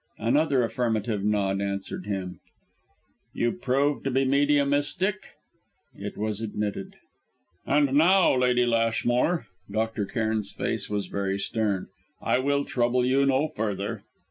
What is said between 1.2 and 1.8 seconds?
nod